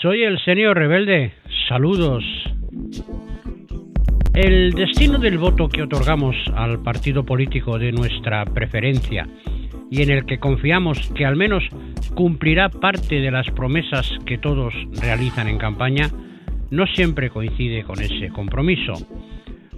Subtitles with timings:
[0.00, 1.34] Soy el señor rebelde.
[1.68, 2.24] Saludos.
[4.32, 9.28] El destino del voto que otorgamos al partido político de nuestra preferencia
[9.90, 11.64] y en el que confiamos que al menos
[12.14, 16.08] cumplirá parte de las promesas que todos realizan en campaña,
[16.70, 18.94] no siempre coincide con ese compromiso.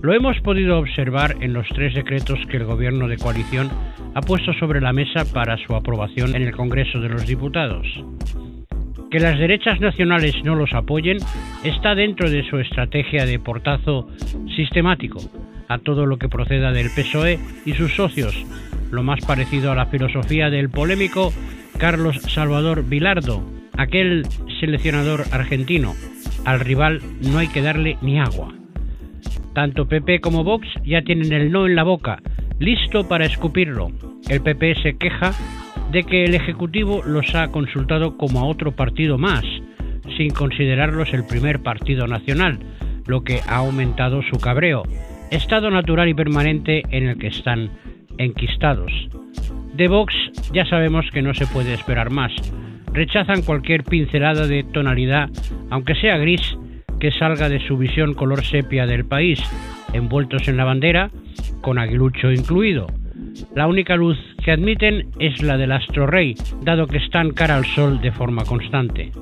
[0.03, 3.71] Lo hemos podido observar en los tres decretos que el gobierno de coalición
[4.15, 7.89] ha puesto sobre la mesa para su aprobación en el Congreso de los Diputados.
[9.13, 11.19] Que las derechas nacionales no los apoyen
[11.65, 14.09] está dentro de su estrategia de portazo
[14.57, 15.21] sistemático
[15.69, 18.35] a todo lo que proceda del PSOE y sus socios,
[18.91, 21.31] lo más parecido a la filosofía del polémico
[21.77, 23.45] Carlos Salvador Vilardo,
[23.77, 24.27] aquel
[24.61, 25.93] seleccionador argentino.
[26.47, 28.55] Al rival no hay que darle ni agua.
[29.55, 32.23] Tanto PP como Vox ya tienen el no en la boca,
[32.59, 33.89] listo para escupirlo.
[34.31, 35.35] El PP se queja
[35.93, 39.45] de que el Ejecutivo los ha consultado como a otro partido más,
[40.17, 42.59] sin considerarlos el primer partido nacional,
[43.07, 44.85] lo que ha aumentado su cabreo,
[45.31, 47.71] estado natural y permanente en el que están
[48.17, 48.91] enquistados.
[49.75, 50.15] De Vox
[50.55, 52.33] ya sabemos que no se puede esperar más.
[52.95, 55.29] Rechazan cualquier pincelada de tonalidad,
[55.69, 56.57] aunque sea gris,
[57.01, 59.41] que salga de su visión color sepia del país,
[59.93, 61.11] envueltos en la bandera,
[61.61, 62.87] con aguilucho incluido.
[63.55, 67.67] La única luz que admiten es la del astro rey, dado que están cara al
[67.67, 69.13] sol de forma constante.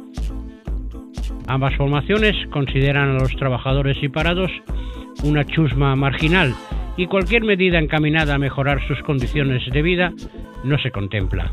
[1.46, 4.50] Ambas formaciones consideran a los trabajadores y parados
[5.24, 6.54] una chusma marginal
[6.96, 10.12] y cualquier medida encaminada a mejorar sus condiciones de vida
[10.64, 11.52] no se contempla.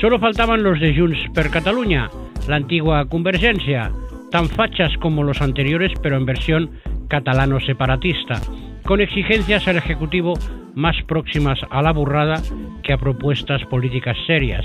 [0.00, 2.10] Solo faltaban los de Junts per Catalunya,
[2.48, 3.90] la antigua Convergencia,
[4.30, 6.70] tan fachas como los anteriores pero en versión
[7.08, 8.40] catalano-separatista,
[8.84, 10.34] con exigencias al Ejecutivo
[10.74, 12.42] más próximas a la burrada
[12.82, 14.64] que a propuestas políticas serias.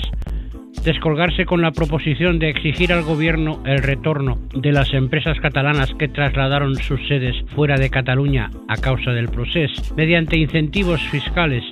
[0.83, 6.07] Descolgarse con la proposición de exigir al Gobierno el retorno de las empresas catalanas que
[6.07, 11.63] trasladaron sus sedes fuera de Cataluña a causa del proceso, mediante incentivos fiscales,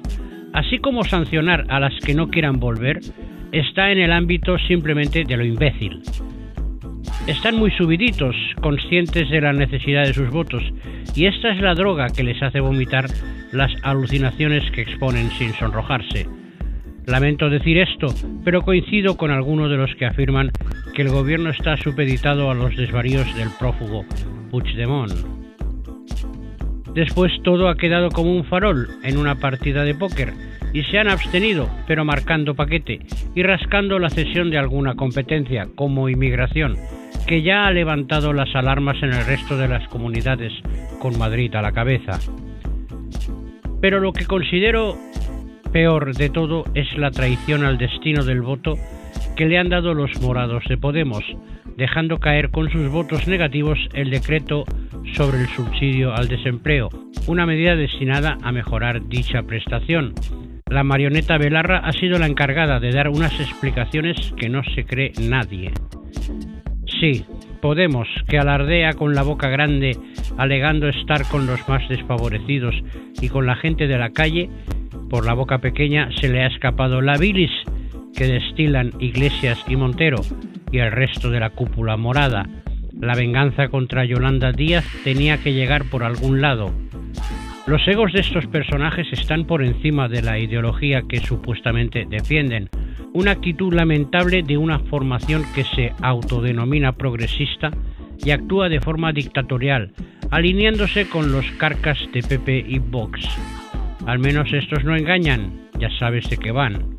[0.54, 3.00] así como sancionar a las que no quieran volver,
[3.52, 6.02] está en el ámbito simplemente de lo imbécil.
[7.28, 10.64] Están muy subiditos, conscientes de la necesidad de sus votos,
[11.14, 13.06] y esta es la droga que les hace vomitar
[13.52, 16.26] las alucinaciones que exponen sin sonrojarse.
[17.06, 18.08] Lamento decir esto,
[18.46, 20.52] pero coincido con algunos de los que afirman
[20.96, 24.06] que el gobierno está supeditado a los desvaríos del prófugo
[24.50, 25.37] Puigdemont.
[26.98, 30.34] Después todo ha quedado como un farol en una partida de póker
[30.74, 33.02] y se han abstenido, pero marcando paquete
[33.36, 36.76] y rascando la cesión de alguna competencia, como inmigración,
[37.28, 40.52] que ya ha levantado las alarmas en el resto de las comunidades,
[40.98, 42.20] con Madrid a la cabeza.
[43.80, 44.98] Pero lo que considero
[45.72, 48.74] peor de todo es la traición al destino del voto
[49.38, 51.24] que le han dado los morados de Podemos,
[51.78, 54.66] dejando caer con sus votos negativos el decreto
[55.14, 56.90] sobre el subsidio al desempleo,
[57.28, 60.16] una medida destinada a mejorar dicha prestación.
[60.70, 65.14] La marioneta Belarra ha sido la encargada de dar unas explicaciones que no se cree
[65.22, 65.72] nadie.
[67.00, 67.24] Sí,
[67.62, 69.98] Podemos, que alardea con la boca grande,
[70.38, 72.76] alegando estar con los más desfavorecidos
[73.22, 74.50] y con la gente de la calle,
[75.10, 77.52] por la boca pequeña se le ha escapado la bilis
[78.18, 80.22] que destilan Iglesias y Montero
[80.72, 82.50] y el resto de la cúpula morada.
[83.00, 86.74] La venganza contra Yolanda Díaz tenía que llegar por algún lado.
[87.68, 92.70] Los egos de estos personajes están por encima de la ideología que supuestamente defienden,
[93.14, 97.70] una actitud lamentable de una formación que se autodenomina progresista
[98.26, 99.94] y actúa de forma dictatorial,
[100.32, 103.22] alineándose con los carcas de PP y Vox.
[104.08, 106.98] Al menos estos no engañan, ya sabes de qué van.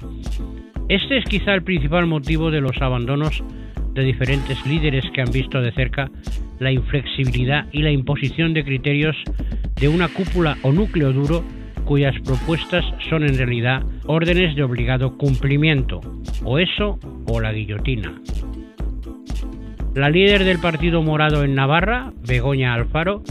[0.89, 3.45] Este es quizá el principal motivo de los abandonos
[3.93, 6.11] de diferentes líderes que han visto de cerca
[6.61, 9.17] la inflexibilidad y la imposición de criterios
[9.79, 11.45] de una cúpula o núcleo duro
[11.85, 16.01] cuyas propuestas son en realidad órdenes de obligado cumplimiento,
[16.45, 18.21] o eso o la guillotina.
[19.95, 23.23] La líder del Partido Morado en Navarra, Begoña Alfaro,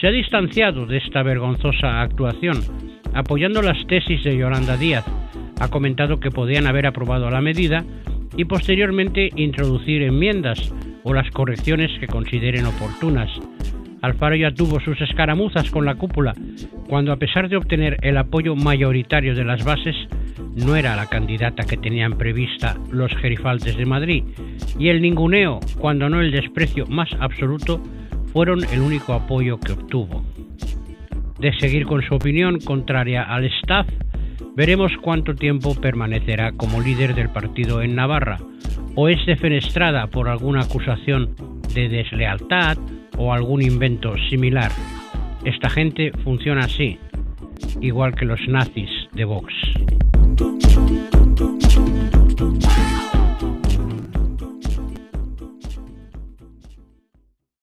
[0.00, 2.60] se ha distanciado de esta vergonzosa actuación,
[3.14, 5.04] apoyando las tesis de Yolanda Díaz.
[5.60, 7.84] Ha comentado que podían haber aprobado la medida
[8.36, 10.72] y posteriormente introducir enmiendas
[11.04, 13.30] o las correcciones que consideren oportunas,
[14.04, 16.34] Alfaro ya tuvo sus escaramuzas con la cúpula,
[16.88, 19.96] cuando a pesar de obtener el apoyo mayoritario de las bases,
[20.54, 24.24] no era la candidata que tenían prevista los gerifaltes de Madrid,
[24.78, 27.82] y el ninguneo, cuando no el desprecio más absoluto,
[28.30, 30.22] fueron el único apoyo que obtuvo.
[31.40, 33.86] De seguir con su opinión contraria al staff,
[34.56, 38.38] veremos cuánto tiempo permanecerá como líder del partido en Navarra,
[38.94, 41.34] o es defenestrada por alguna acusación
[41.74, 42.78] de deslealtad
[43.16, 44.70] o algún invento similar.
[45.44, 46.98] Esta gente funciona así,
[47.80, 49.52] igual que los nazis de Vox.